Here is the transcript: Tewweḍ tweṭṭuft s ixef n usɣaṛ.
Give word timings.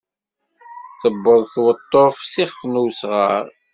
Tewweḍ 0.99 1.41
tweṭṭuft 1.53 2.21
s 2.31 2.33
ixef 2.43 2.59
n 2.71 2.81
usɣaṛ. 2.85 3.45